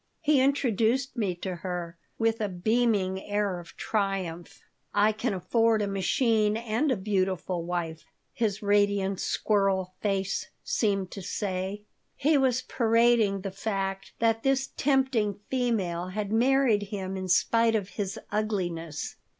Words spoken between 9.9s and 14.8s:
face seemed to say. He was parading the fact that this